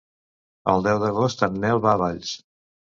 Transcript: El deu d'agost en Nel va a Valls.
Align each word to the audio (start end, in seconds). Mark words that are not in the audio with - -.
El 0.73 0.87
deu 0.89 1.03
d'agost 1.05 1.47
en 1.51 1.63
Nel 1.67 1.85
va 1.87 1.95
a 1.95 2.05
Valls. 2.07 2.37